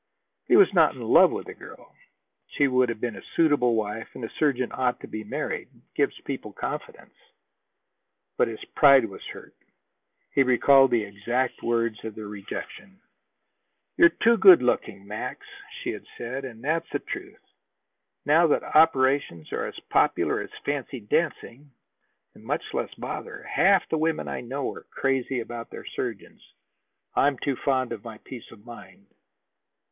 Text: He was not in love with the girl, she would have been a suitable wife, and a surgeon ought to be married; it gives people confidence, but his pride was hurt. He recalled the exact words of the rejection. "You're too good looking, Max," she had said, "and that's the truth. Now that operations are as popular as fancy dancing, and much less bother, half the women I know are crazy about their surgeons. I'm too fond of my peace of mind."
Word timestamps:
He 0.47 0.55
was 0.57 0.73
not 0.73 0.95
in 0.95 1.01
love 1.03 1.29
with 1.29 1.45
the 1.45 1.53
girl, 1.53 1.93
she 2.47 2.67
would 2.67 2.89
have 2.89 2.99
been 2.99 3.15
a 3.17 3.21
suitable 3.35 3.75
wife, 3.75 4.07
and 4.15 4.23
a 4.25 4.31
surgeon 4.39 4.71
ought 4.73 4.99
to 5.01 5.07
be 5.07 5.23
married; 5.23 5.69
it 5.75 5.83
gives 5.93 6.19
people 6.21 6.53
confidence, 6.53 7.13
but 8.35 8.47
his 8.47 8.65
pride 8.75 9.05
was 9.05 9.23
hurt. 9.25 9.53
He 10.33 10.41
recalled 10.41 10.89
the 10.89 11.03
exact 11.03 11.61
words 11.61 12.03
of 12.03 12.15
the 12.15 12.25
rejection. 12.25 12.99
"You're 13.95 14.09
too 14.09 14.37
good 14.37 14.63
looking, 14.63 15.05
Max," 15.05 15.45
she 15.83 15.91
had 15.91 16.03
said, 16.17 16.45
"and 16.45 16.63
that's 16.63 16.89
the 16.89 16.97
truth. 16.97 17.37
Now 18.25 18.47
that 18.47 18.63
operations 18.75 19.53
are 19.53 19.67
as 19.67 19.79
popular 19.91 20.39
as 20.41 20.49
fancy 20.65 21.01
dancing, 21.01 21.69
and 22.33 22.43
much 22.43 22.63
less 22.73 22.91
bother, 22.95 23.43
half 23.43 23.87
the 23.89 23.99
women 23.99 24.27
I 24.27 24.41
know 24.41 24.73
are 24.73 24.81
crazy 24.89 25.41
about 25.41 25.69
their 25.69 25.85
surgeons. 25.85 26.41
I'm 27.13 27.37
too 27.37 27.55
fond 27.57 27.91
of 27.91 28.03
my 28.03 28.17
peace 28.23 28.49
of 28.49 28.65
mind." 28.65 29.05